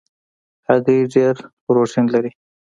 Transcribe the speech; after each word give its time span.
هګۍ 0.67 0.99
ډېره 1.13 1.41
پروټین 1.65 2.05
لري. 2.13 2.31